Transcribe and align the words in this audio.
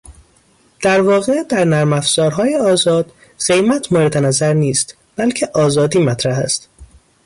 در 0.81 1.01
واقع 1.01 1.43
در 1.43 1.63
نرم 1.65 1.93
افزارهای 1.93 2.55
آزاد 2.55 3.11
قیمت 3.47 3.93
مورد 3.93 4.17
نظر 4.17 4.53
نیست 4.53 4.97
بلکه 5.15 5.49
آزادی 5.53 5.99
مطرح 5.99 6.37
است. 6.37 6.69